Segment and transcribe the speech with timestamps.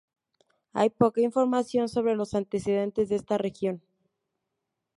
[0.73, 3.83] Hay poca información sobre los antecedentes de esta región.